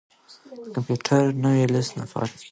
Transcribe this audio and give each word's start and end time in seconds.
که 0.61 0.69
کمپیوټر 0.75 1.21
وي 1.27 1.33
نو 1.43 1.49
لوست 1.73 1.91
نه 1.99 2.05
پاتې 2.11 2.29
کیږي. 2.31 2.39